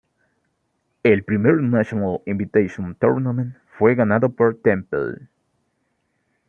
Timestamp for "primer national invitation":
1.23-2.95